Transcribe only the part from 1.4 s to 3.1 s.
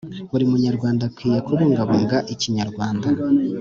kubungabunga ikinyarwanda,